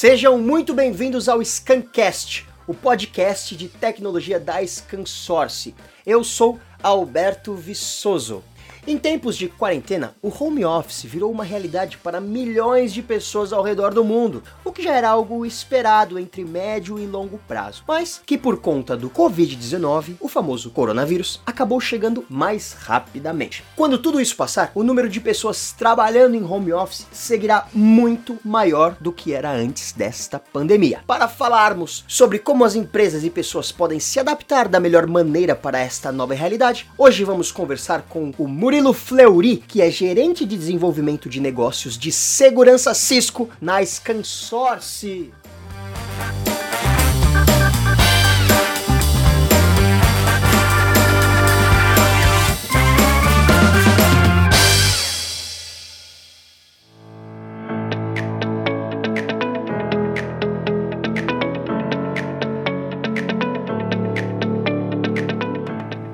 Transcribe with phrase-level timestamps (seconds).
[0.00, 5.74] Sejam muito bem-vindos ao Scancast, o podcast de tecnologia da Scansource.
[6.06, 8.42] Eu sou Alberto Viçoso.
[8.86, 13.62] Em tempos de quarentena, o home office virou uma realidade para milhões de pessoas ao
[13.62, 18.22] redor do mundo, o que já era algo esperado entre médio e longo prazo, mas
[18.24, 23.62] que por conta do Covid-19, o famoso coronavírus, acabou chegando mais rapidamente.
[23.76, 28.96] Quando tudo isso passar, o número de pessoas trabalhando em home office seguirá muito maior
[28.98, 31.02] do que era antes desta pandemia.
[31.06, 35.78] Para falarmos sobre como as empresas e pessoas podem se adaptar da melhor maneira para
[35.78, 41.28] esta nova realidade, hoje vamos conversar com o Murilo Fleury, que é gerente de desenvolvimento
[41.28, 45.32] de negócios de segurança Cisco na Scansource.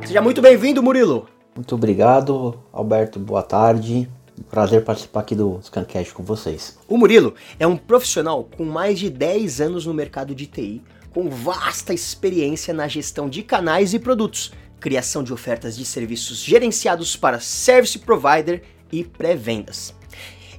[0.07, 1.36] Seja muito bem-vindo, Murilo.
[1.57, 3.19] Muito obrigado, Alberto.
[3.19, 4.07] Boa tarde.
[4.51, 6.79] Prazer participar aqui do Scancast com vocês.
[6.87, 10.83] O Murilo é um profissional com mais de 10 anos no mercado de TI,
[11.15, 17.17] com vasta experiência na gestão de canais e produtos, criação de ofertas de serviços gerenciados
[17.17, 19.95] para service provider e pré-vendas.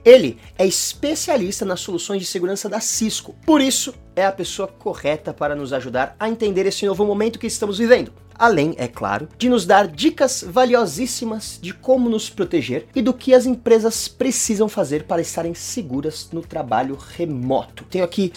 [0.03, 5.33] Ele é especialista nas soluções de segurança da Cisco, por isso é a pessoa correta
[5.33, 9.49] para nos ajudar a entender esse novo momento que estamos vivendo além, é claro, de
[9.49, 15.03] nos dar dicas valiosíssimas de como nos proteger e do que as empresas precisam fazer
[15.03, 17.83] para estarem seguras no trabalho remoto.
[17.89, 18.31] Tenho aqui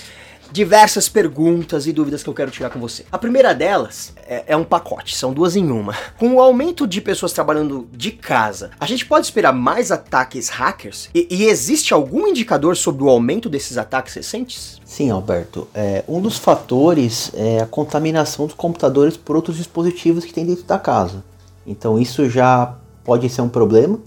[0.53, 3.05] diversas perguntas e dúvidas que eu quero tirar com você.
[3.11, 5.95] A primeira delas é, é, um pacote, são duas em uma.
[6.19, 11.09] Com o aumento de pessoas trabalhando de casa, a gente pode esperar mais ataques hackers?
[11.15, 14.81] E, e existe algum indicador sobre o aumento desses ataques recentes?
[14.85, 15.69] Sim, Alberto.
[15.75, 20.65] É, um dos fatores é a contaminação dos computadores por outros dispositivos que tem dentro
[20.65, 21.25] da casa.
[21.67, 23.99] Então isso já pode ser um problema.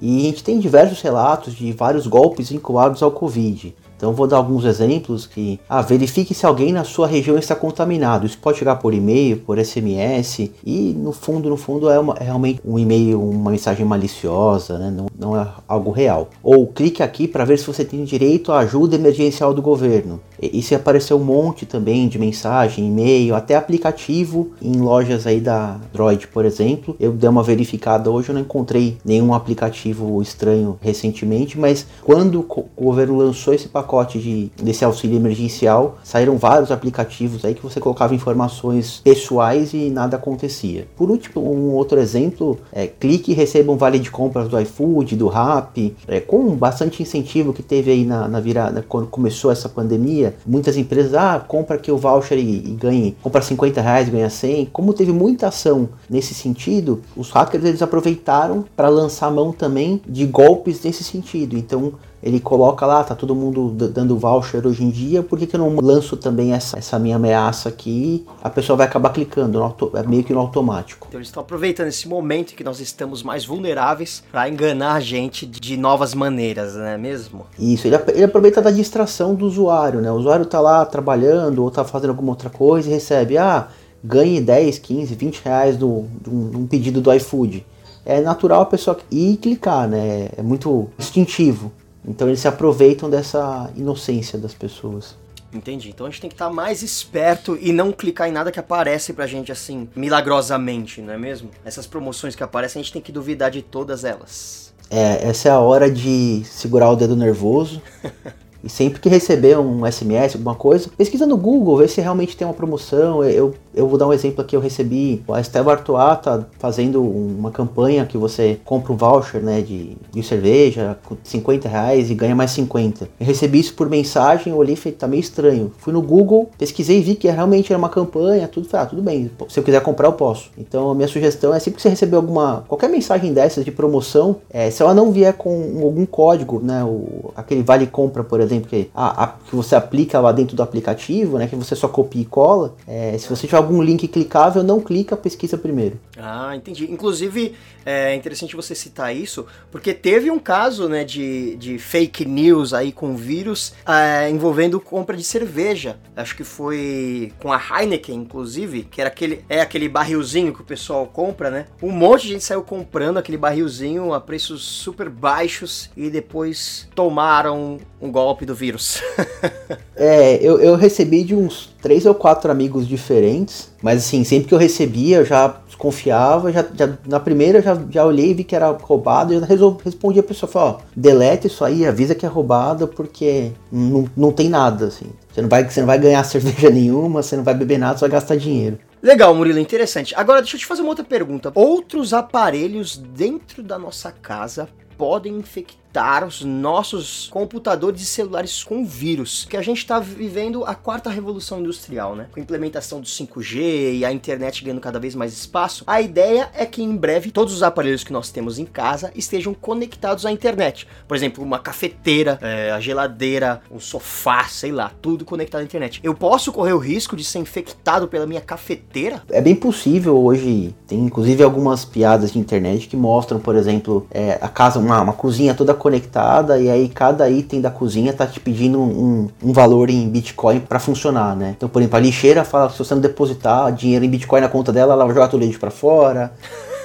[0.00, 3.74] E a gente tem diversos relatos de vários golpes vinculados ao Covid.
[3.96, 8.26] Então vou dar alguns exemplos que ah, verifique se alguém na sua região está contaminado.
[8.26, 12.24] Isso pode chegar por e-mail, por SMS e no fundo, no fundo é, uma, é
[12.24, 14.90] realmente um e-mail, uma mensagem maliciosa, né?
[14.94, 16.28] não, não é algo real.
[16.42, 20.20] Ou clique aqui para ver se você tem direito à ajuda emergencial do governo.
[20.62, 26.28] Se apareceu um monte também de mensagem, e-mail, até aplicativo em lojas aí da Droid,
[26.28, 26.94] por exemplo.
[27.00, 32.82] Eu dei uma verificada hoje, eu não encontrei nenhum aplicativo estranho recentemente, mas quando o
[32.84, 37.78] governo lançou esse pacote pacote de, desse auxílio emergencial, saíram vários aplicativos aí que você
[37.78, 40.88] colocava informações pessoais e nada acontecia.
[40.96, 45.14] Por último, um outro exemplo é clique e receba um vale de compras do iFood,
[45.14, 49.68] do Rappi, é, com bastante incentivo que teve aí na, na virada, quando começou essa
[49.68, 54.28] pandemia, muitas empresas, ah, compra aqui o voucher e, e ganhe, compra 50 reais, ganha
[54.28, 54.66] 100.
[54.66, 60.26] Como teve muita ação nesse sentido, os hackers eles aproveitaram para lançar mão também de
[60.26, 61.56] golpes nesse sentido.
[61.56, 61.92] Então,
[62.22, 65.60] ele coloca lá, tá todo mundo dando voucher hoje em dia, por que, que eu
[65.60, 68.24] não lanço também essa, essa minha ameaça aqui?
[68.42, 69.62] A pessoa vai acabar clicando,
[69.94, 71.06] é meio que no automático.
[71.08, 75.00] Então eles estão aproveitando esse momento em que nós estamos mais vulneráveis para enganar a
[75.00, 77.46] gente de novas maneiras, não é mesmo?
[77.58, 80.10] Isso, ele, ele aproveita da distração do usuário, né?
[80.10, 83.68] O usuário tá lá trabalhando ou tá fazendo alguma outra coisa e recebe, ah,
[84.02, 87.64] ganhe 10, 15, 20 reais do, de um pedido do iFood
[88.06, 90.28] é natural a pessoa ir clicar, né?
[90.36, 91.72] É muito instintivo.
[92.06, 95.16] Então eles se aproveitam dessa inocência das pessoas.
[95.52, 95.88] Entendi.
[95.88, 98.60] Então a gente tem que estar tá mais esperto e não clicar em nada que
[98.60, 101.50] aparece pra gente assim, milagrosamente, não é mesmo?
[101.64, 104.74] Essas promoções que aparecem, a gente tem que duvidar de todas elas.
[104.90, 107.82] É, essa é a hora de segurar o dedo nervoso
[108.66, 112.44] E sempre que receber um SMS, alguma coisa, pesquisa no Google, vê se realmente tem
[112.44, 113.22] uma promoção.
[113.22, 117.52] Eu, eu vou dar um exemplo aqui, eu recebi, a Estela Artois tá fazendo uma
[117.52, 122.34] campanha que você compra um voucher né, de, de cerveja com 50 reais e ganha
[122.34, 123.08] mais 50.
[123.20, 125.72] Eu recebi isso por mensagem, eu olhei e falei, tá meio estranho.
[125.78, 129.02] Fui no Google, pesquisei e vi que realmente era uma campanha, tudo, falei, ah, tudo
[129.02, 130.50] bem, se eu quiser comprar eu posso.
[130.58, 134.36] Então a minha sugestão é sempre que você receber alguma, qualquer mensagem dessas de promoção,
[134.50, 138.55] é, se ela não vier com algum código, né, o, aquele vale compra, por exemplo,
[138.56, 141.46] exemplo, que, a, a, que você aplica lá dentro do aplicativo, né?
[141.46, 142.74] Que você só copia e cola.
[142.86, 145.98] É, se você tiver algum link clicável, não clica, pesquisa primeiro.
[146.16, 146.90] Ah, entendi.
[146.90, 147.54] Inclusive,
[147.84, 152.90] é interessante você citar isso, porque teve um caso né, de, de fake news aí
[152.90, 155.98] com vírus é, envolvendo compra de cerveja.
[156.16, 160.64] Acho que foi com a Heineken, inclusive, que era aquele, é aquele barrilzinho que o
[160.64, 161.66] pessoal compra, né?
[161.82, 167.78] Um monte de gente saiu comprando aquele barrilzinho a preços super baixos e depois tomaram
[168.00, 169.02] um golpe do vírus.
[169.94, 174.54] é, eu, eu recebi de uns três ou quatro amigos diferentes, mas assim, sempre que
[174.54, 178.56] eu recebia, eu já desconfiava, já, já, na primeira já, já olhei e vi que
[178.56, 182.28] era roubado, e eu respondi a pessoa, falei, ó, deleta isso aí, avisa que é
[182.28, 185.06] roubado, porque não, não tem nada, assim.
[185.32, 188.02] Você não, vai, você não vai ganhar cerveja nenhuma, você não vai beber nada, você
[188.02, 188.78] vai gastar dinheiro.
[189.02, 190.14] Legal, Murilo, interessante.
[190.16, 191.52] Agora deixa eu te fazer uma outra pergunta.
[191.54, 195.85] Outros aparelhos dentro da nossa casa podem infectar
[196.26, 201.60] os nossos computadores e celulares com vírus, que a gente está vivendo a quarta revolução
[201.60, 202.26] industrial, né?
[202.32, 206.50] Com a implementação do 5G e a internet ganhando cada vez mais espaço, a ideia
[206.54, 210.32] é que em breve todos os aparelhos que nós temos em casa estejam conectados à
[210.32, 210.86] internet.
[211.08, 216.00] Por exemplo, uma cafeteira, é, a geladeira, um sofá, sei lá, tudo conectado à internet.
[216.02, 219.22] Eu posso correr o risco de ser infectado pela minha cafeteira?
[219.30, 220.74] É bem possível hoje.
[220.86, 225.12] Tem inclusive algumas piadas de internet que mostram, por exemplo, é, a casa, uma, uma
[225.12, 229.88] cozinha toda conectada e aí cada item da cozinha tá te pedindo um, um valor
[229.88, 231.54] em Bitcoin para funcionar, né?
[231.56, 234.48] Então, por exemplo, a lixeira fala que se você não depositar dinheiro em Bitcoin na
[234.48, 236.32] conta dela, ela vai jogar o leite para fora.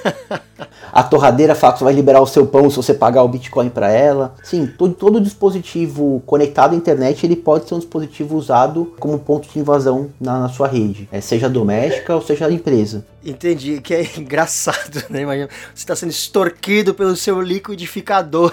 [0.92, 3.70] a torradeira fala que você vai liberar o seu pão se você pagar o Bitcoin
[3.70, 4.34] para ela.
[4.44, 9.48] Sim, todo, todo dispositivo conectado à internet ele pode ser um dispositivo usado como ponto
[9.48, 13.04] de invasão na, na sua rede, é, seja doméstica ou seja empresa.
[13.24, 15.22] Entendi, que é engraçado, né?
[15.22, 18.52] Imagina, você está sendo extorquido pelo seu liquidificador.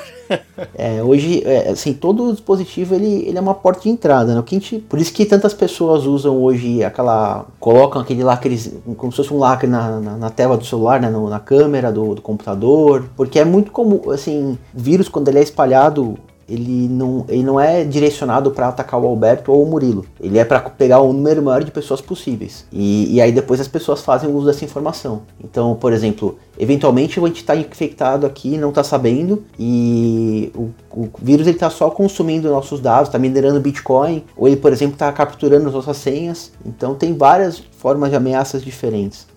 [0.75, 4.43] é, hoje, é, assim, todo dispositivo ele, ele é uma porta de entrada, né?
[4.45, 7.45] Que gente, por isso que tantas pessoas usam hoje aquela.
[7.59, 8.57] colocam aquele lacre,
[8.95, 11.09] como se fosse um lacre na, na, na tela do celular, né?
[11.09, 15.43] No, na câmera do, do computador, porque é muito comum, assim, vírus quando ele é
[15.43, 16.17] espalhado
[16.49, 20.05] ele não, ele não é direcionado para atacar o Alberto ou o Murilo.
[20.19, 22.65] Ele é para pegar o número maior de pessoas possíveis.
[22.71, 25.21] E, e aí depois as pessoas fazem uso dessa informação.
[25.43, 31.09] Então, por exemplo, eventualmente a gente está infectado aqui, não está sabendo, e o, o
[31.21, 35.67] vírus está só consumindo nossos dados, está minerando Bitcoin, ou ele, por exemplo, está capturando
[35.67, 36.51] as nossas senhas.
[36.65, 39.27] Então tem várias formas de ameaças diferentes.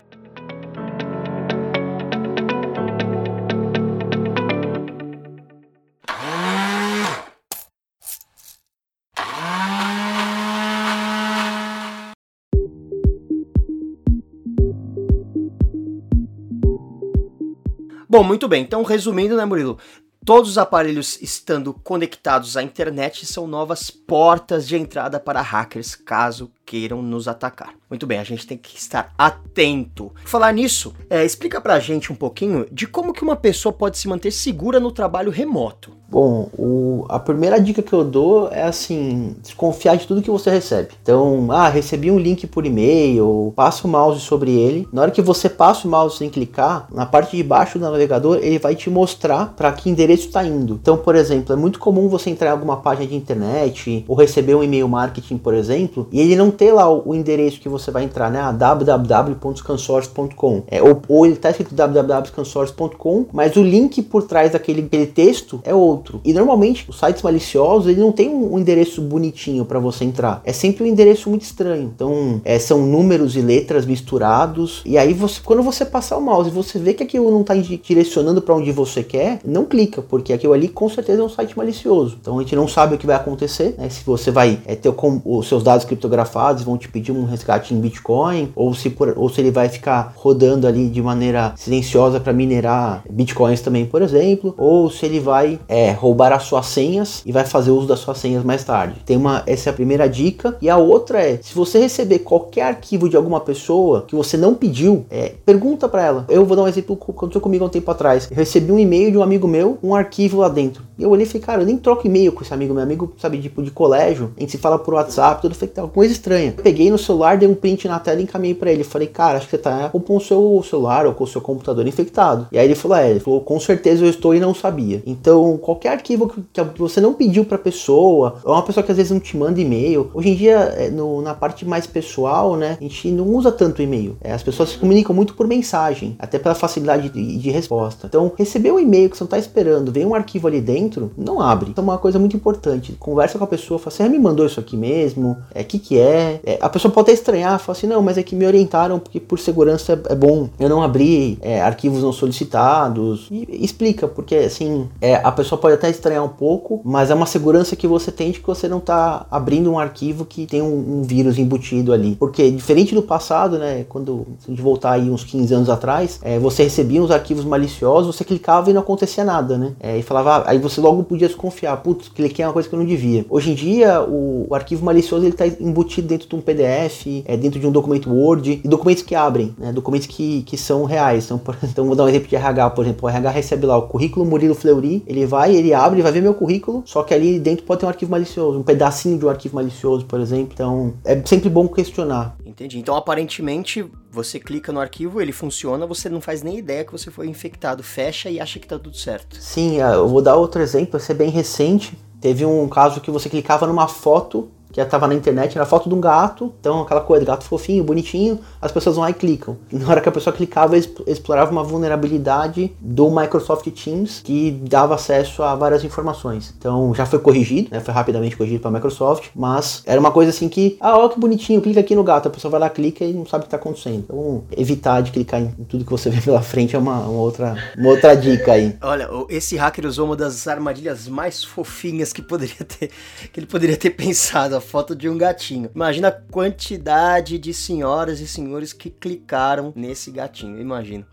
[18.22, 18.62] Bom, muito bem.
[18.62, 19.78] Então, resumindo, né, Murilo?
[20.24, 26.48] Todos os aparelhos estando conectados à internet são novas portas de entrada para hackers, caso
[26.64, 27.74] queiram nos atacar.
[27.90, 30.14] Muito bem, a gente tem que estar atento.
[30.24, 34.06] Falar nisso, é, explica pra gente um pouquinho de como que uma pessoa pode se
[34.06, 35.96] manter segura no trabalho remoto.
[36.12, 40.50] Bom, o, a primeira dica que eu dou é assim, desconfiar de tudo que você
[40.50, 40.90] recebe.
[41.02, 44.86] Então, ah, recebi um link por e-mail, passa o mouse sobre ele.
[44.92, 48.40] Na hora que você passa o mouse sem clicar, na parte de baixo do navegador,
[48.42, 50.78] ele vai te mostrar para que endereço está indo.
[50.82, 54.54] Então, por exemplo, é muito comum você entrar em alguma página de internet ou receber
[54.54, 57.90] um e-mail marketing, por exemplo, e ele não ter lá o, o endereço que você
[57.90, 58.38] vai entrar, né?
[58.38, 60.64] Ah, www.scansource.com.
[60.66, 65.74] É, ou, ou ele está escrito www.scansource.com, mas o link por trás daquele texto é
[65.74, 66.20] outro outro.
[66.24, 70.42] E normalmente os sites maliciosos ele não tem um, endereço bonitinho para você entrar.
[70.44, 71.92] É sempre um endereço muito estranho.
[71.94, 74.82] Então é, são números e letras misturados.
[74.84, 77.54] E aí você, quando você passar o mouse e você vê que aquilo não está
[77.54, 81.56] direcionando para onde você quer, não clica, porque aquilo ali com certeza é um site
[81.56, 82.18] malicioso.
[82.20, 83.74] Então a gente não sabe o que vai acontecer.
[83.78, 83.88] Né?
[83.88, 84.92] Se você vai é, ter
[85.24, 89.28] os seus dados criptografados, vão te pedir um resgate em Bitcoin, ou se, por, ou
[89.28, 94.54] se ele vai ficar rodando ali de maneira silenciosa para minerar Bitcoins também, por exemplo,
[94.58, 98.18] ou se ele vai é, roubar as suas senhas e vai fazer uso das suas
[98.18, 98.96] senhas mais tarde.
[99.04, 100.56] Tem uma, essa é a primeira dica.
[100.60, 104.54] E a outra é, se você receber qualquer arquivo de alguma pessoa que você não
[104.54, 106.24] pediu, é, pergunta para ela.
[106.28, 108.28] Eu vou dar um exemplo que aconteceu comigo há um tempo atrás.
[108.30, 110.82] Eu recebi um e-mail de um amigo meu, um arquivo lá dentro.
[110.98, 113.12] E eu olhei e falei, cara, eu nem troco e-mail com esse amigo, meu amigo,
[113.18, 114.32] sabe, tipo de colégio.
[114.36, 115.54] A gente se fala por WhatsApp, tudo.
[115.54, 116.54] feito tá, coisa estranha.
[116.62, 118.84] Peguei no celular, dei um print na tela e encaminhei para ele.
[118.84, 121.86] Falei, cara, acho que você tá com o seu celular ou com o seu computador
[121.86, 122.48] infectado.
[122.52, 125.02] E aí ele falou, é, ele falou, com certeza eu estou e não sabia.
[125.06, 128.96] Então, qualquer qualquer arquivo que, você não pediu para pessoa, ou uma pessoa que às
[128.96, 130.10] vezes não te manda e-mail.
[130.14, 133.82] Hoje em dia, é, no, na parte mais pessoal, né, a gente não usa tanto
[133.82, 134.16] e-mail.
[134.20, 138.06] É, as pessoas se comunicam muito por mensagem, até pela facilidade de, de resposta.
[138.06, 141.40] Então, receber um e-mail que você não está esperando, vem um arquivo ali dentro, não
[141.40, 141.70] abre.
[141.70, 142.92] Isso é uma coisa muito importante.
[142.98, 145.36] Conversa com a pessoa, fala assim, ah, me mandou isso aqui mesmo?
[145.54, 146.40] É, que que é?
[146.44, 146.58] é?
[146.60, 149.38] A pessoa pode até estranhar, fala assim, não, mas é que me orientaram porque por
[149.38, 153.26] segurança é, é bom eu não abrir é, arquivos não solicitados.
[153.30, 157.24] E explica, porque assim, é, a pessoa pode até estranhar um pouco, mas é uma
[157.24, 160.98] segurança que você tem de que você não está abrindo um arquivo que tem um,
[160.98, 162.16] um, vírus embutido ali.
[162.16, 166.38] Porque diferente do passado, né, quando a gente voltar aí uns 15 anos atrás, é,
[166.38, 169.72] você recebia uns arquivos maliciosos, você clicava e não acontecia nada, né?
[169.78, 172.78] É, e falava, aí você logo podia desconfiar, putz, cliquei em uma coisa que eu
[172.78, 173.24] não devia.
[173.30, 177.36] Hoje em dia, o, o arquivo malicioso ele está embutido dentro de um PDF, é,
[177.36, 181.24] dentro de um documento Word, e documentos que abrem, né, documentos que, que são reais.
[181.24, 183.82] Então, então, vou dar um exemplo de RH, por exemplo, o RH recebe lá o
[183.82, 187.64] currículo Murilo Fleury, ele vai, ele abre, vai ver meu currículo, só que ali dentro
[187.64, 190.52] pode ter um arquivo malicioso, um pedacinho de um arquivo malicioso, por exemplo.
[190.52, 192.36] Então, é sempre bom questionar.
[192.44, 192.78] Entendi.
[192.78, 197.10] Então, aparentemente, você clica no arquivo, ele funciona, você não faz nem ideia que você
[197.10, 199.36] foi infectado, fecha e acha que tá tudo certo.
[199.40, 201.96] Sim, é, eu vou dar outro exemplo, esse é bem recente.
[202.20, 205.94] Teve um caso que você clicava numa foto que estava na internet, era foto de
[205.94, 209.56] um gato, então aquela coisa, gato fofinho, bonitinho, as pessoas vão lá e clicam.
[209.70, 214.94] E na hora que a pessoa clicava, explorava uma vulnerabilidade do Microsoft Teams que dava
[214.94, 216.54] acesso a várias informações.
[216.56, 220.48] Então já foi corrigido, né, foi rapidamente corrigido para Microsoft, mas era uma coisa assim
[220.48, 223.12] que, ah, ó que bonitinho, clica aqui no gato, a pessoa vai lá, clica e
[223.12, 223.98] não sabe o que está acontecendo.
[223.98, 227.56] Então evitar de clicar em tudo que você vê pela frente é uma, uma outra,
[227.76, 228.74] uma outra dica aí.
[228.80, 232.90] Olha, esse hacker usou uma das armadilhas mais fofinhas que poderia ter,
[233.32, 235.70] que ele poderia ter pensado foto de um gatinho.
[235.74, 241.06] Imagina a quantidade de senhoras e senhores que clicaram nesse gatinho, imagina.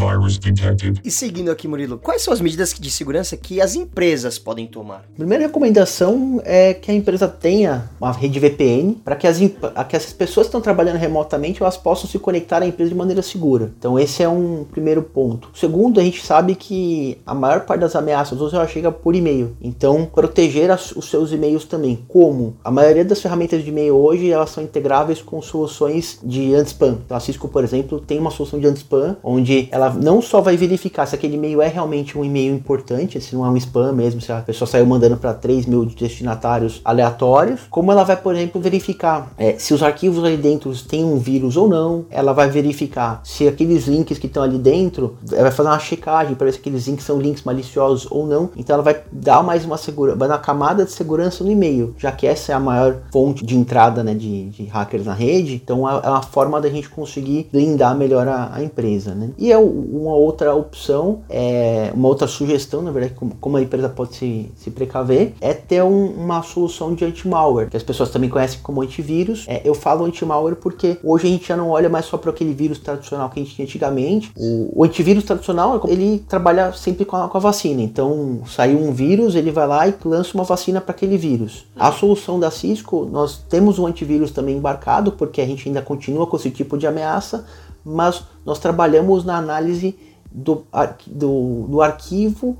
[0.00, 0.98] Virus detected.
[1.04, 5.04] E seguindo aqui, Murilo, quais são as medidas de segurança que as empresas podem tomar?
[5.14, 9.96] A primeira recomendação é que a empresa tenha uma rede VPN para que as, que
[9.96, 13.72] as pessoas que estão trabalhando remotamente elas possam se conectar à empresa de maneira segura.
[13.78, 15.50] Então esse é um primeiro ponto.
[15.54, 19.54] Segundo, a gente sabe que a maior parte das ameaças hoje ela chega por e-mail.
[19.60, 22.02] Então proteger as, os seus e-mails também.
[22.08, 22.56] Como?
[22.64, 27.00] A maioria das ferramentas de e-mail hoje elas são integráveis com soluções de anti-spam.
[27.04, 30.40] Então a Cisco, por exemplo, tem uma solução de anti-spam onde ela ela não só
[30.40, 33.92] vai verificar se aquele e-mail é realmente um e-mail importante, se não é um spam
[33.92, 38.34] mesmo, se a pessoa saiu mandando para 3 mil destinatários aleatórios, como ela vai, por
[38.34, 42.48] exemplo, verificar é, se os arquivos ali dentro têm um vírus ou não, ela vai
[42.48, 46.52] verificar se aqueles links que estão ali dentro, ela vai fazer uma checagem para ver
[46.52, 50.18] se aqueles links são links maliciosos ou não, então ela vai dar mais uma segurança,
[50.18, 53.56] vai dar camada de segurança no e-mail, já que essa é a maior fonte de
[53.56, 57.48] entrada né, de, de hackers na rede, então é, é uma forma da gente conseguir
[57.52, 59.14] blindar melhor a, a empresa.
[59.14, 59.30] Né?
[59.38, 63.62] E é o, uma outra opção, é, uma outra sugestão, na verdade, como, como a
[63.62, 68.10] empresa pode se, se precaver, é ter um, uma solução de anti-malware, que as pessoas
[68.10, 69.44] também conhecem como antivírus.
[69.48, 72.52] É, eu falo anti-malware porque hoje a gente já não olha mais só para aquele
[72.52, 74.32] vírus tradicional que a gente tinha antigamente.
[74.36, 77.82] O, o antivírus tradicional, ele trabalha sempre com a, com a, vacina.
[77.82, 81.66] Então, saiu um vírus, ele vai lá e lança uma vacina para aquele vírus.
[81.76, 86.26] A solução da Cisco, nós temos um antivírus também embarcado, porque a gente ainda continua
[86.26, 87.44] com esse tipo de ameaça,
[87.84, 89.98] mas nós trabalhamos na análise
[90.30, 90.64] do,
[91.06, 92.56] do, do arquivo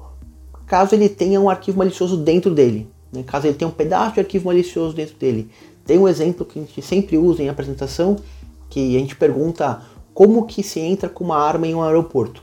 [0.71, 2.89] caso ele tenha um arquivo malicioso dentro dele.
[3.13, 3.25] Né?
[3.27, 5.51] Caso ele tenha um pedaço de arquivo malicioso dentro dele.
[5.85, 8.15] Tem um exemplo que a gente sempre usa em apresentação,
[8.69, 9.83] que a gente pergunta
[10.15, 12.41] como que se entra com uma arma em um aeroporto.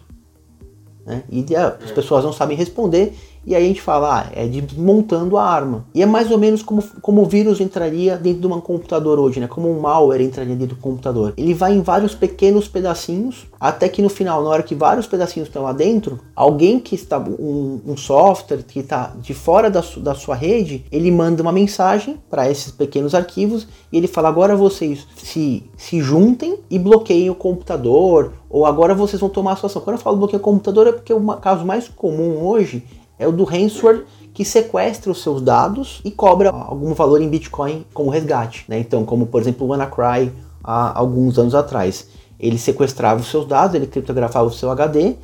[1.05, 1.23] Né?
[1.29, 3.17] E as pessoas não sabem responder
[3.47, 5.85] e aí a gente fala, ah, é desmontando a arma.
[5.95, 9.39] E é mais ou menos como, como o vírus entraria dentro de um computador hoje,
[9.39, 9.47] né?
[9.47, 11.33] Como um malware entraria dentro do computador.
[11.37, 15.47] Ele vai em vários pequenos pedacinhos, até que no final, na hora que vários pedacinhos
[15.47, 20.01] estão lá dentro, alguém que está, um, um software que está de fora da, su,
[20.01, 24.57] da sua rede, ele manda uma mensagem para esses pequenos arquivos e ele fala, agora
[24.57, 29.67] vocês se, se juntem e bloqueiem o computador, ou agora vocês vão tomar a sua
[29.67, 29.81] ação.
[29.81, 32.83] Quando eu falo bloqueio o computador é porque o caso mais comum hoje
[33.19, 37.85] é o do ransomware que sequestra os seus dados e cobra algum valor em Bitcoin
[37.93, 38.65] como resgate.
[38.67, 38.79] Né?
[38.79, 40.31] Então, como por exemplo o WannaCry
[40.63, 42.07] há alguns anos atrás.
[42.39, 45.15] Ele sequestrava os seus dados, ele criptografava o seu HD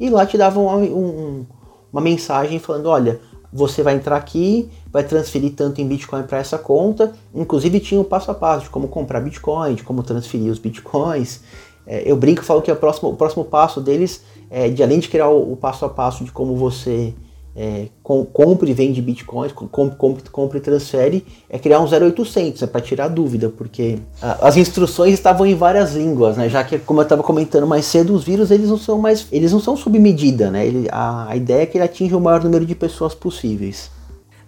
[0.00, 1.44] e lá te dava uma, um,
[1.92, 3.20] uma mensagem falando: olha,
[3.52, 7.12] você vai entrar aqui, vai transferir tanto em Bitcoin para essa conta.
[7.34, 10.58] Inclusive tinha o um passo a passo de como comprar Bitcoin, de como transferir os
[10.58, 11.40] Bitcoins.
[11.86, 15.08] É, eu brinco, falo que o próximo, o próximo passo deles é de além de
[15.08, 17.12] criar o, o passo a passo de como você
[17.54, 22.66] é, com, compre e vende bitcoins, compre, compre e transfere, é criar um 0800, é
[22.66, 26.48] para tirar dúvida, porque a, as instruções estavam em várias línguas, né?
[26.48, 29.52] Já que, como eu estava comentando mais cedo, os vírus eles não são mais, eles
[29.52, 30.66] não são submedida, né?
[30.66, 33.90] Ele, a, a ideia é que ele atinja o maior número de pessoas possíveis.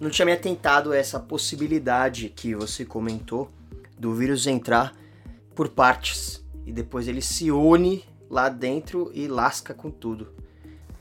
[0.00, 3.48] Não tinha me atentado a essa possibilidade que você comentou
[3.98, 4.94] do vírus entrar
[5.54, 10.28] por partes e depois ele se une lá dentro e lasca com tudo.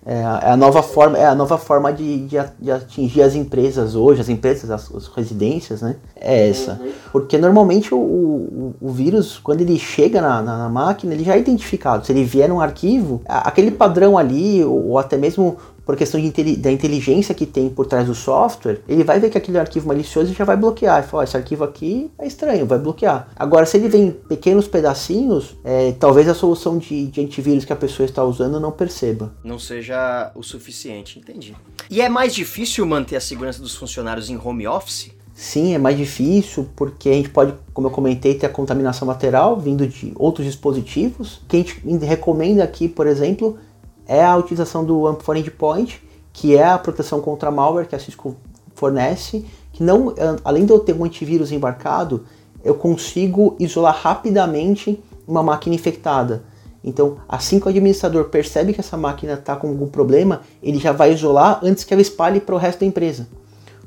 [0.05, 3.95] É, é, a nova forma, é a nova forma de, de, de atingir as empresas
[3.95, 5.95] hoje, as empresas, as, as residências, né?
[6.15, 6.73] É essa.
[6.73, 6.91] Uhum.
[7.11, 11.35] Porque normalmente o, o, o, vírus, quando ele chega na, na, na, máquina, ele já
[11.35, 12.05] é identificado.
[12.05, 16.19] Se ele vier num arquivo, aquele padrão ali, ou, ou até mesmo por questão
[16.59, 20.31] da inteligência que tem por trás do software, ele vai ver que aquele arquivo malicioso
[20.31, 21.03] e já vai bloquear.
[21.03, 23.29] E fala, oh, esse arquivo aqui é estranho, vai bloquear.
[23.35, 27.73] Agora, se ele vem em pequenos pedacinhos, é, talvez a solução de, de antivírus que
[27.73, 29.33] a pessoa está usando não perceba.
[29.43, 31.55] Não seja o suficiente, entendi.
[31.89, 35.11] E é mais difícil manter a segurança dos funcionários em home office?
[35.33, 39.59] Sim, é mais difícil porque a gente pode, como eu comentei, ter a contaminação lateral
[39.59, 41.37] vindo de outros dispositivos.
[41.37, 43.57] O que a gente recomenda aqui, por exemplo,
[44.07, 47.99] é a utilização do AMP for Endpoint, que é a proteção contra malware que a
[47.99, 48.35] Cisco
[48.75, 52.25] fornece, que não, além de eu ter um antivírus embarcado,
[52.63, 56.43] eu consigo isolar rapidamente uma máquina infectada.
[56.83, 60.91] Então, assim que o administrador percebe que essa máquina está com algum problema, ele já
[60.91, 63.27] vai isolar antes que ela espalhe para o resto da empresa.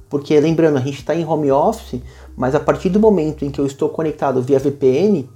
[0.08, 2.00] Porque, lembrando, a gente está em home office,
[2.36, 5.28] mas a partir do momento em que eu estou conectado via VPN,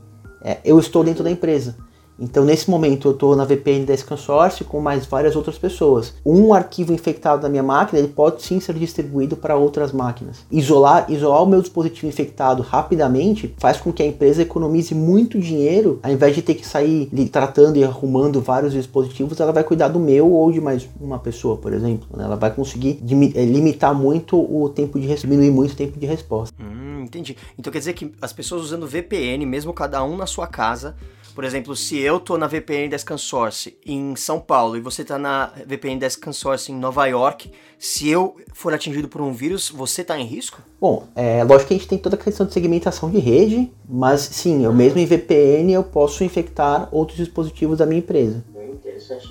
[0.43, 1.77] é, eu estou dentro da empresa.
[2.21, 6.15] Então, nesse momento, eu estou na VPN da ScanSource com mais várias outras pessoas.
[6.25, 10.45] Um arquivo infectado na minha máquina, ele pode sim ser distribuído para outras máquinas.
[10.51, 15.99] Isolar, isolar o meu dispositivo infectado rapidamente faz com que a empresa economize muito dinheiro,
[16.03, 19.99] ao invés de ter que sair tratando e arrumando vários dispositivos, ela vai cuidar do
[19.99, 22.07] meu ou de mais uma pessoa, por exemplo.
[22.15, 22.25] Né?
[22.25, 22.99] Ela vai conseguir
[23.35, 26.55] eh, limitar muito o tempo de diminuir muito o tempo de resposta.
[26.61, 27.37] Hum, entendi.
[27.59, 30.95] Então quer dizer que as pessoas usando VPN, mesmo cada um na sua casa,
[31.31, 35.19] por exemplo, se eu tô na VPN da ScanSource em São Paulo e você tá
[35.19, 40.05] na VPN da ScanSource em Nova York, se eu for atingido por um vírus, você
[40.05, 40.61] tá em risco?
[40.81, 44.21] Bom, é lógico que a gente tem toda a questão de segmentação de rede, mas
[44.21, 48.45] sim, eu mesmo em VPN eu posso infectar outros dispositivos da minha empresa.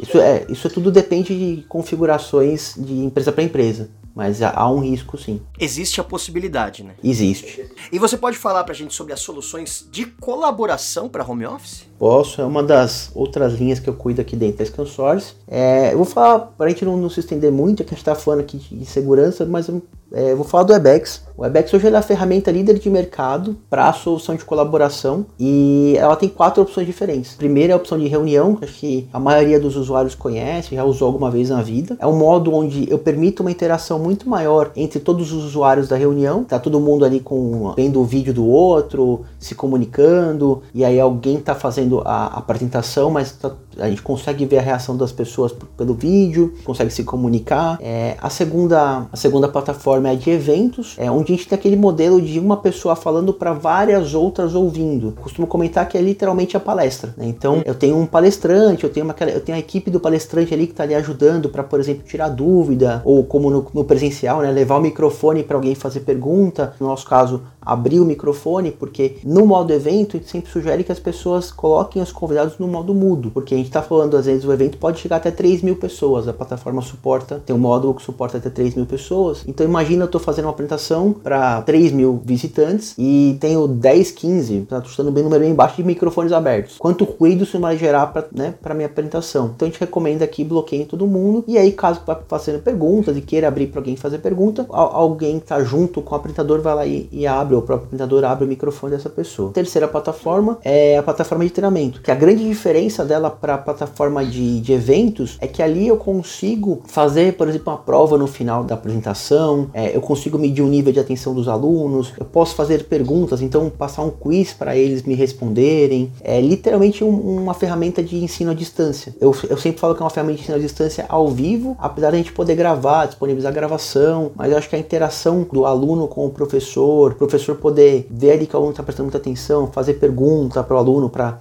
[0.02, 3.90] Isso é, isso tudo depende de configurações de empresa para empresa.
[4.16, 5.40] Mas há um risco sim.
[5.58, 6.94] Existe a possibilidade, né?
[7.02, 7.70] Existe.
[7.92, 11.89] E você pode falar pra gente sobre as soluções de colaboração para home office?
[12.00, 15.34] Posso, é uma das outras linhas que eu cuido aqui dentro da ScanSource.
[15.46, 17.96] É, eu vou falar, para a gente não, não, se estender muito, é que a
[17.96, 21.24] gente está falando aqui de, de segurança, mas eu é, vou falar do Webex.
[21.38, 25.96] O Webex hoje é a ferramenta líder de mercado para a solução de colaboração e
[25.98, 27.36] ela tem quatro opções diferentes.
[27.36, 30.84] Primeira é a opção de reunião, que acho que a maioria dos usuários conhece, já
[30.84, 31.96] usou alguma vez na vida.
[32.00, 35.96] É um modo onde eu permito uma interação muito maior entre todos os usuários da
[35.96, 36.44] reunião.
[36.44, 41.38] Tá todo mundo ali com vendo o vídeo do outro, se comunicando, e aí alguém
[41.38, 45.94] está fazendo a apresentação, mas tá, a gente consegue ver a reação das pessoas pelo
[45.94, 47.78] vídeo, consegue se comunicar.
[47.82, 51.76] É, a segunda a segunda plataforma é de eventos, é, onde a gente tem aquele
[51.76, 55.08] modelo de uma pessoa falando para várias outras ouvindo.
[55.08, 57.14] Eu costumo comentar que é literalmente a palestra.
[57.18, 57.28] Né?
[57.28, 60.66] Então eu tenho um palestrante, eu tenho, uma, eu tenho a equipe do palestrante ali
[60.66, 64.52] que está ali ajudando para, por exemplo, tirar dúvida, ou como no, no presencial, né,
[64.52, 66.74] levar o microfone para alguém fazer pergunta.
[66.80, 70.92] No nosso caso, abrir o microfone, porque no modo evento a gente sempre sugere que
[70.92, 74.46] as pessoas coloquem os convidados no modo mudo, porque a gente está falando, às vezes,
[74.46, 78.02] o evento pode chegar até 3 mil pessoas, a plataforma suporta, tem um módulo que
[78.02, 79.44] suporta até 3 mil pessoas.
[79.48, 84.62] Então imagina eu estou fazendo uma apresentação para 3 mil visitantes e tenho 10, 15,
[84.62, 86.78] tá chutando bem número bem baixo de microfones abertos.
[86.78, 89.52] Quanto ruído isso vai gerar para né, minha apresentação?
[89.56, 93.22] Então a gente recomenda aqui bloqueie todo mundo e aí caso vá fazendo perguntas e
[93.22, 96.86] queira abrir para alguém fazer pergunta, alguém que está junto com o apresentador vai lá
[96.86, 99.52] e, e abre o próprio apresentador abre o microfone dessa pessoa.
[99.52, 104.62] Terceira plataforma é a plataforma de treinamento, que a grande diferença dela para plataforma de,
[104.62, 108.76] de eventos é que ali eu consigo fazer, por exemplo, uma prova no final da
[108.76, 113.42] apresentação, é, eu consigo medir o nível de atenção dos alunos, eu posso fazer perguntas,
[113.42, 116.12] então passar um quiz para eles me responderem.
[116.22, 119.16] É literalmente um, uma ferramenta de ensino à distância.
[119.20, 122.10] Eu, eu sempre falo que é uma ferramenta de ensino à distância ao vivo, apesar
[122.12, 126.08] de a gente poder gravar, disponibilizar gravação, mas eu acho que a interação do aluno
[126.08, 129.68] com o professor, o professor poder ver ali que o aluno está prestando muita atenção,
[129.68, 131.32] fazer pergunta para o aluno para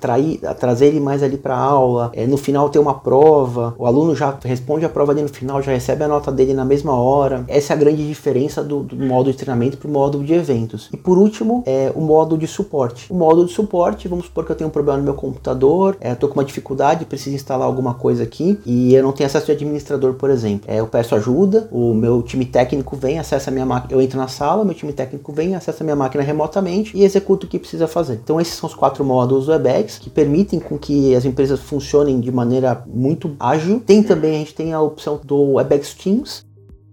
[0.58, 2.07] trazer ele mais ali para a aula.
[2.14, 5.62] É, no final ter uma prova, o aluno já responde a prova dele no final,
[5.62, 7.44] já recebe a nota dele na mesma hora.
[7.48, 10.88] Essa é a grande diferença do, do modo de treinamento para o modo de eventos.
[10.92, 13.10] E por último, é o modo de suporte.
[13.10, 16.28] O modo de suporte, vamos supor que eu tenho um problema no meu computador, estou
[16.28, 19.52] é, com uma dificuldade, preciso instalar alguma coisa aqui e eu não tenho acesso de
[19.52, 20.70] administrador, por exemplo.
[20.70, 24.18] É, eu peço ajuda, o meu time técnico vem, acessa a minha máquina, eu entro
[24.18, 27.58] na sala, meu time técnico vem, acessa a minha máquina remotamente e executa o que
[27.58, 28.20] precisa fazer.
[28.22, 31.87] Então esses são os quatro módulos WebEx que permitem com que as empresas funcionem
[32.20, 33.80] de maneira muito ágil.
[33.80, 36.44] Tem também, a gente tem a opção do WebEx Teams,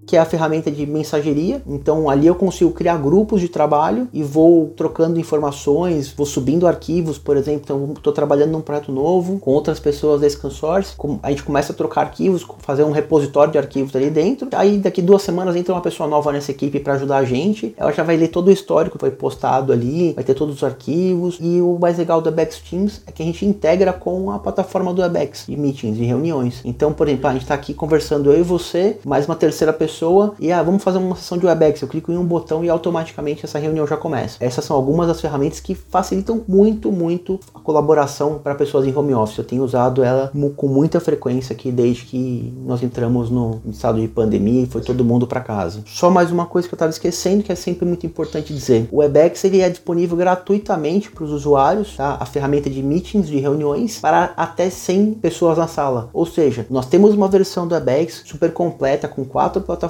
[0.06, 1.62] que é a ferramenta de mensageria.
[1.68, 7.18] Então ali eu consigo criar grupos de trabalho e vou trocando informações, vou subindo arquivos,
[7.18, 7.62] por exemplo.
[7.64, 10.96] Então estou trabalhando num projeto novo com outras pessoas da Scansource.
[11.22, 14.48] A gente começa a trocar arquivos, fazer um repositório de arquivos ali dentro.
[14.54, 17.74] Aí daqui duas semanas entra uma pessoa nova nessa equipe para ajudar a gente.
[17.78, 20.64] Ela já vai ler todo o histórico que foi postado ali, vai ter todos os
[20.64, 21.38] arquivos.
[21.42, 24.94] E o mais legal do Webex Teams é que a gente integra com a plataforma
[24.94, 26.62] do Webex de meetings, de reuniões.
[26.64, 29.95] Então, por exemplo, a gente está aqui conversando eu e você, mais uma terceira pessoa,
[30.40, 31.82] e ah, vamos fazer uma sessão de Webex.
[31.82, 34.38] Eu clico em um botão e automaticamente essa reunião já começa.
[34.40, 39.14] Essas são algumas das ferramentas que facilitam muito, muito a colaboração para pessoas em home
[39.14, 39.38] office.
[39.38, 44.08] Eu tenho usado ela com muita frequência aqui desde que nós entramos no estado de
[44.08, 45.82] pandemia e foi todo mundo para casa.
[45.86, 48.88] Só mais uma coisa que eu estava esquecendo que é sempre muito importante dizer.
[48.92, 52.18] O Webex ele é disponível gratuitamente para os usuários, tá?
[52.20, 56.10] A ferramenta de meetings, de reuniões para até 100 pessoas na sala.
[56.14, 59.85] Ou seja, nós temos uma versão do Webex super completa com quatro plataformas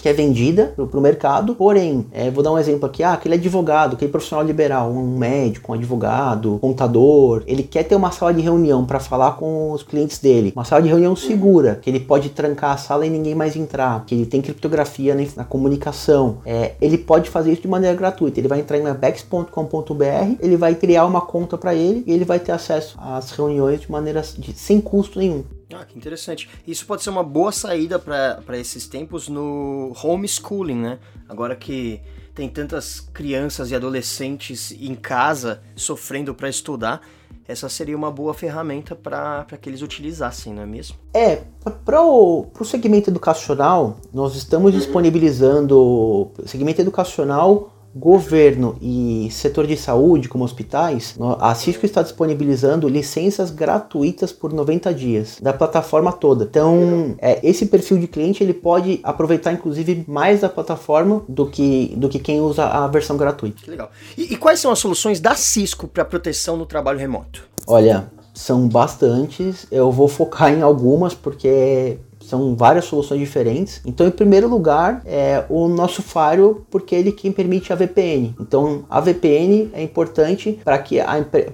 [0.00, 1.54] que é vendida para o mercado.
[1.54, 5.72] Porém, é, vou dar um exemplo aqui, ah, aquele advogado, aquele profissional liberal, um médico,
[5.72, 10.18] um advogado, contador, ele quer ter uma sala de reunião para falar com os clientes
[10.18, 13.56] dele, uma sala de reunião segura, que ele pode trancar a sala e ninguém mais
[13.56, 16.38] entrar, que ele tem criptografia na, na comunicação.
[16.44, 18.40] É, ele pode fazer isso de maneira gratuita.
[18.40, 22.38] Ele vai entrar em webex.com.br, ele vai criar uma conta para ele e ele vai
[22.38, 25.44] ter acesso às reuniões de maneira de, sem custo nenhum.
[25.72, 26.48] Ah, que interessante.
[26.66, 30.98] Isso pode ser uma boa saída para esses tempos no homeschooling, né?
[31.28, 32.00] Agora que
[32.34, 37.00] tem tantas crianças e adolescentes em casa sofrendo para estudar,
[37.48, 40.96] essa seria uma boa ferramenta para que eles utilizassem, não é mesmo?
[41.14, 41.42] É,
[41.84, 50.44] para o segmento educacional, nós estamos disponibilizando segmento educacional governo e setor de saúde, como
[50.44, 56.44] hospitais, a Cisco está disponibilizando licenças gratuitas por 90 dias da plataforma toda.
[56.44, 61.94] Então, é, esse perfil de cliente ele pode aproveitar inclusive mais da plataforma do que,
[61.96, 63.62] do que quem usa a versão gratuita.
[63.62, 63.90] Que legal.
[64.16, 67.44] E, e quais são as soluções da Cisco para proteção no trabalho remoto?
[67.66, 69.66] Olha, são bastantes.
[69.72, 73.80] Eu vou focar em algumas porque são várias soluções diferentes.
[73.84, 78.34] Então, em primeiro lugar, é o nosso Firewall, porque ele quem permite a VPN.
[78.40, 80.98] Então, a VPN é importante para que,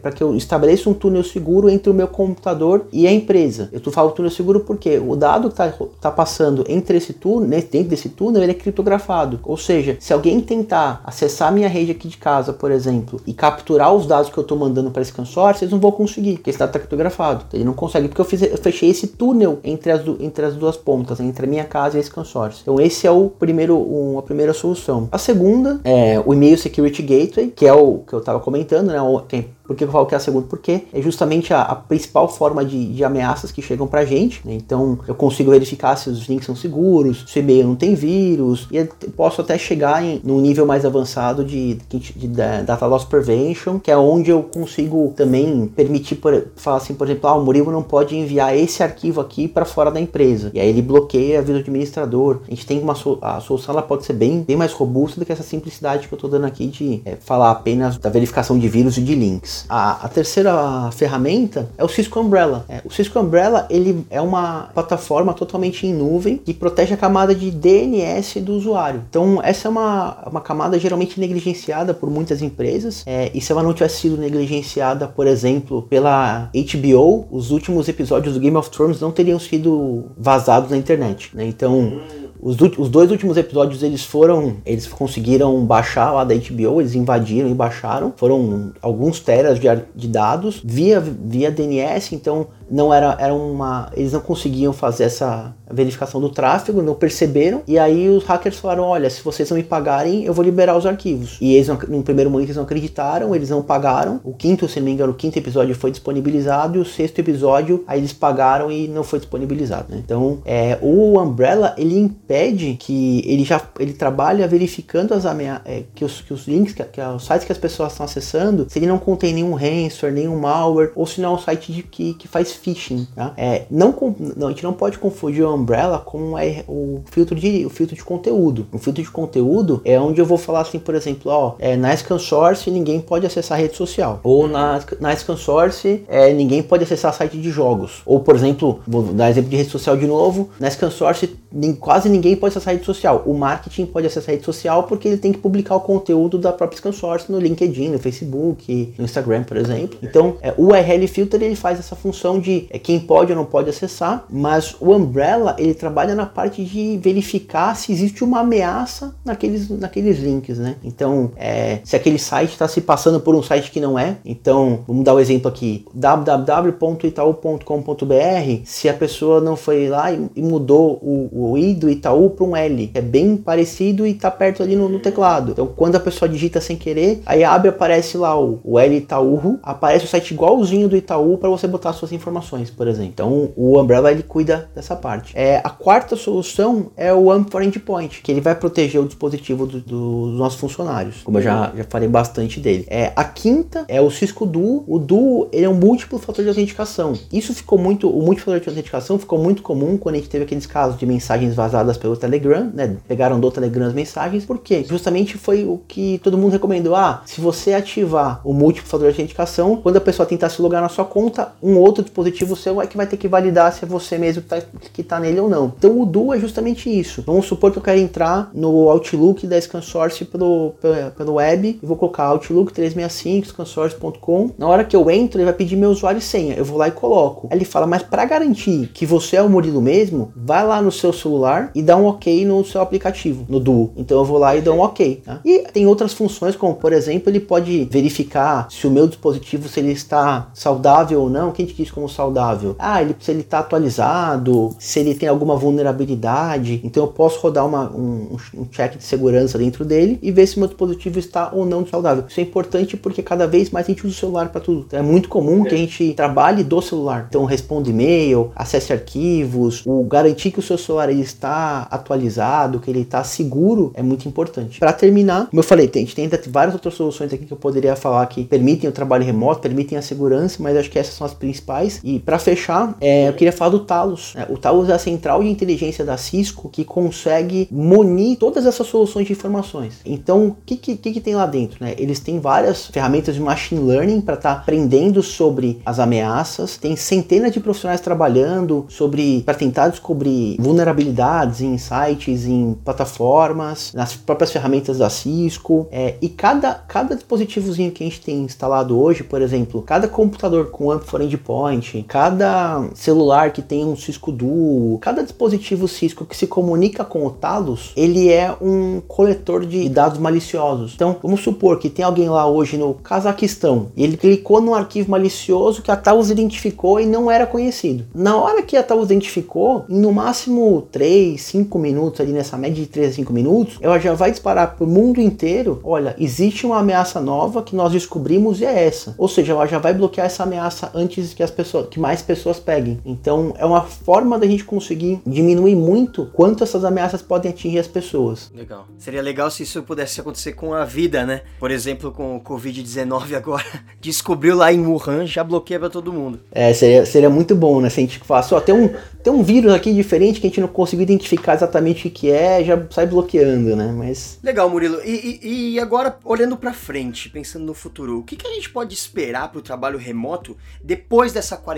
[0.01, 3.69] para que eu estabeleça um túnel seguro entre o meu computador e a empresa.
[3.73, 7.89] Eu falo túnel seguro porque o dado que está tá passando entre esse túnel, dentro
[7.89, 9.41] desse túnel, ele é criptografado.
[9.43, 13.33] Ou seja, se alguém tentar acessar a minha rede aqui de casa, por exemplo, e
[13.33, 16.51] capturar os dados que eu estou mandando para esse consórcio, eles não vão conseguir, porque
[16.51, 17.45] esse dado está criptografado.
[17.53, 20.77] Ele não consegue, porque eu, fiz, eu fechei esse túnel entre as, entre as duas
[20.77, 22.63] pontas, entre a minha casa e esse consórcio.
[22.63, 25.09] Então esse é o primeiro, um, a primeira solução.
[25.13, 28.99] A segunda é o e-mail security gateway, que é o que eu estava comentando, né?
[29.29, 30.47] Tem por que eu falo que é a segunda?
[30.47, 34.47] Porque é justamente a, a principal forma de, de, ameaças que chegam pra gente.
[34.47, 34.55] Né?
[34.55, 38.69] Então eu consigo verificar se os links são seguros, se o e-mail não tem vírus,
[38.71, 38.85] e
[39.17, 43.91] posso até chegar em num nível mais avançado de, de, de, Data Loss Prevention, que
[43.91, 47.83] é onde eu consigo também permitir, por, falar assim, por exemplo, ah, o Murilo não
[47.83, 50.51] pode enviar esse arquivo aqui para fora da empresa.
[50.55, 52.41] E aí ele bloqueia a vida do administrador.
[52.47, 55.33] A gente tem uma a solução ela pode ser bem, bem mais robusta do que
[55.33, 58.97] essa simplicidade que eu estou dando aqui de é, falar apenas da verificação de vírus
[58.97, 59.62] e de links.
[59.69, 62.65] A, a terceira ferramenta é o Cisco Umbrella.
[62.69, 67.35] É, o Cisco Umbrella ele é uma plataforma totalmente em nuvem que protege a camada
[67.35, 69.03] de DNS do usuário.
[69.09, 73.03] Então essa é uma, uma camada geralmente negligenciada por muitas empresas.
[73.07, 78.35] É, e se ela não tivesse sido negligenciada, por exemplo, pela HBO, os últimos episódios
[78.35, 81.31] do Game of Thrones não teriam sido vazados na internet.
[81.35, 81.47] Né?
[81.47, 82.01] Então
[82.43, 87.49] os, os, dois últimos episódios eles foram, eles conseguiram baixar lá da HBO, eles invadiram
[87.49, 88.13] e baixaram.
[88.17, 93.91] Foram alguns teras de, de dados via, via DNS, então não era, era uma.
[93.95, 97.63] Eles não conseguiam fazer essa verificação do tráfego, não perceberam.
[97.69, 100.87] E aí os hackers falaram: olha, se vocês não me pagarem, eu vou liberar os
[100.87, 101.37] arquivos.
[101.41, 104.21] E eles, no primeiro momento, eles não acreditaram, eles não pagaram.
[104.25, 107.85] O quinto, se não me engano, o quinto episódio foi disponibilizado, e o sexto episódio,
[107.87, 109.93] aí eles pagaram e não foi disponibilizado.
[109.93, 110.03] Né?
[110.03, 115.83] Então, é, o Umbrella ele impede que ele já ele trabalha verificando as ameaças, é,
[115.95, 118.79] que, os, que os links, que, que os sites que as pessoas estão acessando, se
[118.79, 122.15] ele não contém nenhum ransomware, nenhum malware, ou se não é um site de, que,
[122.15, 123.07] que faz phishing.
[123.15, 123.33] Tá?
[123.37, 123.95] É, não,
[124.37, 127.95] não, a gente não pode confundir o Umbrella com é, o, filtro de, o filtro
[127.97, 128.67] de conteúdo.
[128.73, 131.95] O filtro de conteúdo é onde eu vou falar assim, por exemplo, ó, é, na
[131.97, 134.21] ScanSource ninguém pode acessar rede social.
[134.23, 138.03] Ou na, na ScanSource é, ninguém pode acessar site de jogos.
[138.07, 141.31] Ou, por exemplo, vou dar exemplo de rede social de novo, na ScanSource
[141.79, 143.23] quase ninguém pode acessar rede social.
[143.27, 146.79] O marketing pode acessar rede social porque ele tem que publicar o conteúdo da própria
[146.79, 149.99] ScanSource no LinkedIn, no Facebook, no Instagram, por exemplo.
[150.03, 153.37] Então, é, o URL Filter ele faz essa função de de é, quem pode ou
[153.37, 158.41] não pode acessar, mas o Umbrella ele trabalha na parte de verificar se existe uma
[158.41, 160.77] ameaça naqueles, naqueles links, né?
[160.83, 164.81] Então, é, se aquele site está se passando por um site que não é, então
[164.87, 168.63] vamos dar o um exemplo aqui: www.itaú.com.br.
[168.65, 172.57] Se a pessoa não foi lá e, mudou o, o i do Itaú para um
[172.57, 175.53] L, é bem parecido e está perto ali no, no, teclado.
[175.53, 179.59] Então, quando a pessoa digita sem querer, aí abre aparece lá o, o L Itaú,
[179.63, 182.32] aparece o site igualzinho do Itaú para você botar suas informações,
[182.71, 183.11] por exemplo.
[183.13, 185.33] Então, o Umbrella ele cuida dessa parte.
[185.37, 189.67] É, a quarta solução é o AMP for Endpoint, que ele vai proteger o dispositivo
[189.67, 192.87] do, do, dos nossos funcionários, como eu já, já falei bastante dele.
[192.89, 194.85] É, a quinta é o Cisco Duo.
[194.87, 197.13] O Duo ele é um múltiplo fator de autenticação.
[197.33, 200.45] Isso ficou muito, o múltiplo fator de autenticação ficou muito comum quando a gente teve
[200.45, 202.97] aqueles casos de mensagens vazadas pelo Telegram, né?
[203.07, 206.95] Pegaram do Telegram as mensagens, porque justamente foi o que todo mundo recomendou.
[206.95, 210.81] Ah, se você ativar o múltiplo fator de autenticação, quando a pessoa tentar se logar
[210.81, 212.22] na sua conta, um outro dispositivo
[212.57, 215.21] seu é que vai ter que validar se é você mesmo que tá, que tá
[215.21, 215.73] nele ou não.
[215.79, 217.23] Então o Duo é justamente isso.
[217.27, 221.97] Vamos supor que eu quero entrar no Outlook da ScanSource pelo, pelo, pelo web vou
[221.97, 224.51] colocar Outlook 365 scansource.com.
[224.59, 226.55] Na hora que eu entro, ele vai pedir meu usuário e senha.
[226.55, 227.49] Eu vou lá e coloco.
[227.51, 230.91] Aí ele fala, mas para garantir que você é o Murilo mesmo, vai lá no
[230.91, 233.93] seu celular e dá um OK no seu aplicativo, no Duo.
[233.97, 235.23] Então eu vou lá e dou um OK.
[235.25, 235.41] Tá?
[235.45, 239.81] E tem outras funções, como por exemplo, ele pode verificar se o meu dispositivo se
[239.81, 241.53] ele está saudável ou não.
[241.53, 242.77] Quem te diz como saudável?
[242.79, 246.81] Ah, ele, se ele está atualizado, se ele tem alguma vulnerabilidade.
[246.85, 250.59] Então eu posso rodar uma, um, um check de segurança dentro dele e ver se
[250.59, 252.25] meu dispositivo está ou não saudável.
[252.29, 254.85] Isso é importante porque cada vez mais a gente usa o celular para tudo.
[254.87, 257.27] Então, é muito comum que a gente trabalhe do celular.
[257.29, 262.91] Então responda e-mail, acesse arquivos, o garantir que o seu celular ele está atualizado, que
[262.91, 264.79] ele está seguro é muito importante.
[264.79, 267.57] Para terminar, como eu falei, tem, a gente tem várias outras soluções aqui que eu
[267.57, 271.27] poderia falar que permitem o trabalho remoto, permitem a segurança, mas acho que essas são
[271.27, 272.01] as principais.
[272.03, 274.35] E para fechar, é, eu queria falar do Talos.
[274.37, 278.87] É, o Talos é a central de inteligência da Cisco que consegue munir todas essas
[278.87, 280.01] soluções de informações.
[280.05, 281.85] Então, o que, que, que, tem lá dentro?
[281.85, 281.95] Né?
[281.99, 286.77] Eles têm várias ferramentas de machine learning para estar tá aprendendo sobre as ameaças.
[286.77, 294.15] Tem centenas de profissionais trabalhando sobre para tentar descobrir vulnerabilidades em sites, em plataformas, nas
[294.15, 295.87] próprias ferramentas da Cisco.
[295.91, 300.71] É, e cada, cada dispositivozinho que a gente tem instalado hoje, por exemplo, cada computador
[300.71, 306.37] com AMP for Endpoint, cada celular que tem um Cisco Duo, cada dispositivo Cisco que
[306.37, 310.93] se comunica com o Talos, ele é um coletor de dados maliciosos.
[310.95, 315.11] Então, vamos supor que tem alguém lá hoje no Cazaquistão e ele clicou num arquivo
[315.11, 318.05] malicioso que a Talos identificou e não era conhecido.
[318.15, 322.87] Na hora que a Talos identificou, no máximo 3, 5 minutos ali nessa média de
[322.87, 326.79] 3 a 5 minutos, ela já vai disparar para o mundo inteiro, olha, existe uma
[326.79, 329.15] ameaça nova que nós descobrimos e é essa.
[329.19, 332.59] Ou seja, ela já vai bloquear essa ameaça antes que as pessoas, que mais pessoas
[332.59, 333.01] peguem.
[333.05, 337.87] Então, é uma forma da gente conseguir diminuir muito quanto essas ameaças podem atingir as
[337.87, 338.51] pessoas.
[338.55, 338.87] Legal.
[338.99, 341.43] Seria legal se isso pudesse acontecer com a vida, né?
[341.59, 343.65] Por exemplo, com o Covid-19 agora,
[344.01, 346.41] descobriu lá em Wuhan, já bloqueia pra todo mundo.
[346.51, 347.89] É, seria, seria muito bom, né?
[347.89, 348.91] Se a gente falasse, ó, tem um,
[349.23, 352.63] tem um vírus aqui diferente que a gente não conseguiu identificar exatamente o que é,
[352.65, 353.93] já sai bloqueando, né?
[353.93, 354.39] Mas.
[354.43, 355.01] Legal, Murilo.
[355.05, 358.71] E, e, e agora, olhando para frente, pensando no futuro, o que, que a gente
[358.71, 361.72] pode esperar pro trabalho remoto depois dessa quarentena?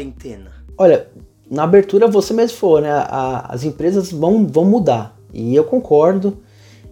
[0.76, 1.08] Olha,
[1.50, 2.90] na abertura você mesmo for, né?
[2.90, 5.16] A, as empresas vão, vão mudar.
[5.32, 6.38] E eu concordo.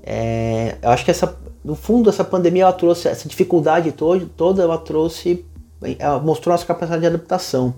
[0.02, 4.62] É, eu acho que essa, no fundo, essa pandemia ela trouxe essa dificuldade toda, toda
[4.62, 5.44] ela trouxe,
[5.98, 7.74] ela mostrou nossa capacidade de adaptação.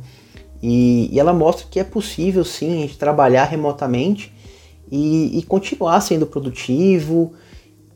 [0.62, 4.32] E, e, ela mostra que é possível sim a gente trabalhar remotamente
[4.90, 7.34] e, e, continuar sendo produtivo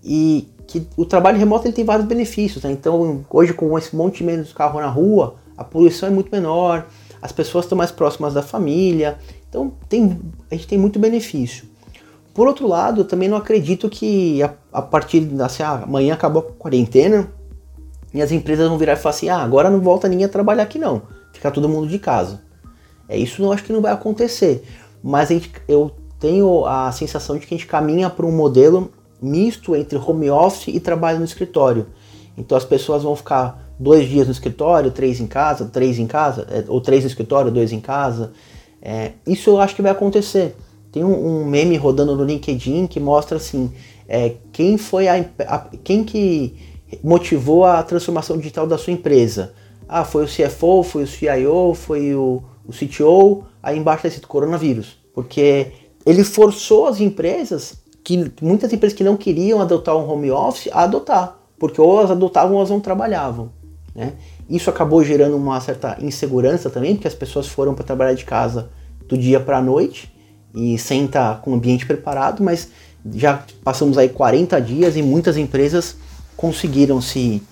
[0.04, 2.62] e que o trabalho remoto ele tem vários benefícios.
[2.64, 2.72] Né?
[2.72, 6.86] Então hoje com esse monte de menos carro na rua, a poluição é muito menor,
[7.20, 11.66] as pessoas estão mais próximas da família, então tem, a gente tem muito benefício.
[12.34, 16.14] Por outro lado, eu também não acredito que a, a partir da assim, ah, amanhã
[16.14, 17.32] acabou a quarentena
[18.14, 20.62] e as empresas vão virar e falar assim, ah, agora não volta ninguém a trabalhar
[20.62, 21.02] aqui não,
[21.32, 22.40] fica todo mundo de casa.
[23.08, 24.64] É isso eu acho que não vai acontecer,
[25.02, 29.74] mas gente, eu tenho a sensação de que a gente caminha para um modelo misto
[29.74, 31.86] entre home office e trabalho no escritório.
[32.36, 36.46] Então as pessoas vão ficar dois dias no escritório, três em casa, três em casa,
[36.50, 38.32] é, ou três no escritório, dois em casa.
[38.80, 40.56] É, isso eu acho que vai acontecer.
[40.90, 43.70] Tem um, um, meme rodando no LinkedIn que mostra assim
[44.08, 46.56] é, quem foi a, a, quem que
[47.04, 49.52] motivou a transformação digital da sua empresa.
[49.88, 53.44] Ah, foi o CFO, foi o CIO, foi o, o CTO.
[53.62, 55.72] Aí embaixo está escrito coronavírus, porque
[56.06, 60.84] ele forçou as empresas que muitas empresas que não queriam adotar um home office a
[60.84, 63.50] adotar, porque ou elas adotavam ou elas não trabalhavam.
[63.98, 64.12] Né?
[64.48, 68.70] Isso acabou gerando uma certa insegurança também, porque as pessoas foram para trabalhar de casa
[69.08, 70.14] do dia para a noite
[70.54, 72.70] e sem estar com o ambiente preparado, mas
[73.12, 75.96] já passamos aí 40 dias e muitas empresas
[76.36, 77.42] conseguiram se,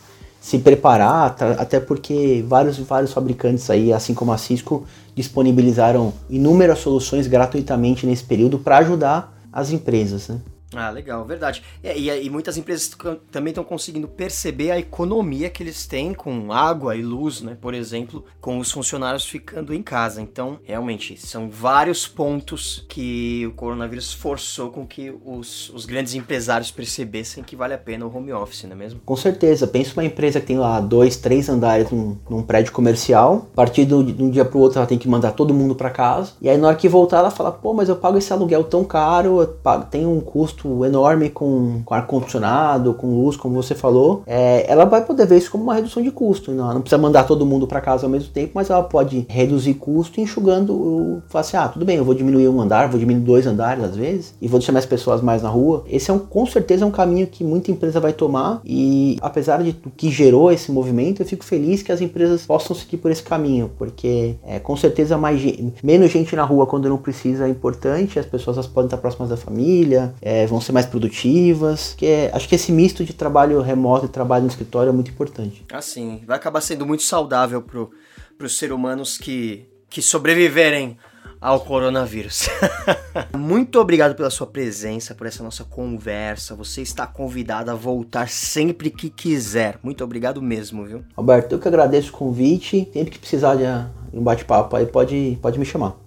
[0.41, 7.27] se preparar, até porque vários, vários fabricantes aí, assim como a Cisco, disponibilizaram inúmeras soluções
[7.27, 10.29] gratuitamente nesse período para ajudar as empresas.
[10.29, 10.39] Né?
[10.75, 11.63] Ah, legal, verdade.
[11.83, 12.91] E, e, e muitas empresas
[13.31, 17.57] também estão conseguindo perceber a economia que eles têm com água e luz, né?
[17.61, 20.21] Por exemplo, com os funcionários ficando em casa.
[20.21, 26.71] Então, realmente, são vários pontos que o coronavírus forçou com que os, os grandes empresários
[26.71, 29.01] percebessem que vale a pena o home office, não é mesmo?
[29.05, 29.67] Com certeza.
[29.67, 33.49] Pensa uma empresa que tem lá dois, três andares num, num prédio comercial.
[33.53, 35.91] A partir de um dia para o outro, ela tem que mandar todo mundo para
[35.91, 36.33] casa.
[36.41, 38.85] E aí, na hora que voltar, ela fala: pô, mas eu pago esse aluguel tão
[38.85, 44.65] caro, pago, tem um custo enorme com, com ar-condicionado, com luz, como você falou, é,
[44.71, 46.53] ela vai poder ver isso como uma redução de custo.
[46.53, 49.75] Não, não precisa mandar todo mundo para casa ao mesmo tempo, mas ela pode reduzir
[49.75, 53.47] custo enxugando, falar assim, ah, tudo bem, eu vou diminuir um andar, vou diminuir dois
[53.47, 55.85] andares às vezes, e vou deixar mais pessoas mais na rua.
[55.89, 59.63] Esse é um, com certeza é um caminho que muita empresa vai tomar e apesar
[59.63, 63.23] de que gerou esse movimento, eu fico feliz que as empresas possam seguir por esse
[63.23, 65.41] caminho, porque é, com certeza mais
[65.83, 69.37] menos gente na rua quando não precisa é importante, as pessoas podem estar próximas da
[69.37, 71.95] família, é, vão ser mais produtivas.
[71.97, 75.11] Que é, acho que esse misto de trabalho remoto e trabalho no escritório é muito
[75.11, 75.65] importante.
[75.73, 80.97] Assim, vai acabar sendo muito saudável para os seres humanos que, que sobreviverem
[81.41, 82.49] ao coronavírus.
[83.37, 86.55] Muito obrigado pela sua presença, por essa nossa conversa.
[86.55, 89.79] Você está convidado a voltar sempre que quiser.
[89.83, 91.05] Muito obrigado mesmo, viu?
[91.17, 92.89] Alberto, eu que agradeço o convite.
[92.93, 93.65] Sempre que precisar de
[94.13, 96.06] um bate-papo aí, pode, pode me chamar.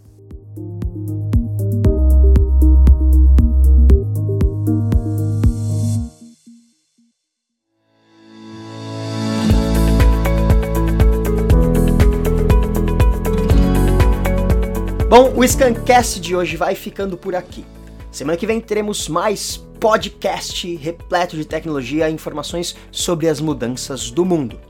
[15.09, 17.65] Bom, o Scancast de hoje vai ficando por aqui.
[18.11, 24.23] Semana que vem teremos mais podcast repleto de tecnologia e informações sobre as mudanças do
[24.23, 24.61] mundo.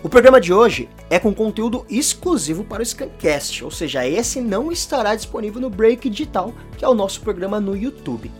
[0.00, 4.70] O programa de hoje é com conteúdo exclusivo para o Scancast, ou seja, esse não
[4.70, 8.30] estará disponível no Break Digital, que é o nosso programa no YouTube.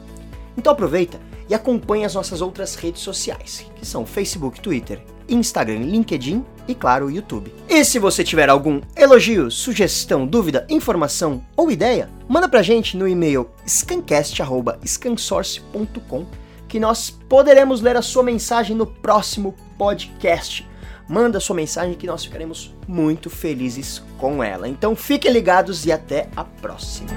[0.57, 6.45] Então aproveita e acompanhe as nossas outras redes sociais, que são Facebook, Twitter, Instagram, LinkedIn
[6.69, 7.53] e, claro, YouTube.
[7.69, 13.09] E se você tiver algum elogio, sugestão, dúvida, informação ou ideia, manda pra gente no
[13.09, 16.27] e-mail scancast.scansource.com
[16.69, 20.67] que nós poderemos ler a sua mensagem no próximo podcast.
[21.09, 24.67] Manda sua mensagem que nós ficaremos muito felizes com ela.
[24.69, 27.11] Então fiquem ligados e até a próxima.